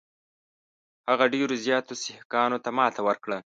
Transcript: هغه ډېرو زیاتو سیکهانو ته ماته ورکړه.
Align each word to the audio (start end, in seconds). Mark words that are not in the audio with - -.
هغه 1.09 1.25
ډېرو 1.33 1.55
زیاتو 1.65 1.93
سیکهانو 2.03 2.57
ته 2.63 2.69
ماته 2.77 3.01
ورکړه. 3.07 3.37